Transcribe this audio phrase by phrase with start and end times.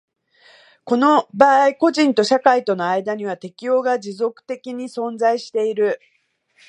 [0.83, 6.01] この場合個人と社会との間には適応が持続的に存在している。